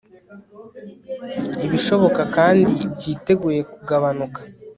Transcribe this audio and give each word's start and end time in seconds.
ibishoboka 1.65 2.21
kandi 2.35 2.73
byiteguye 2.93 3.61
kugabanuka 3.71 4.39